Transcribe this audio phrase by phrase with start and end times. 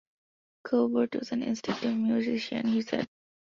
[0.65, 3.07] "Gaubert was an instinctive musician," he said.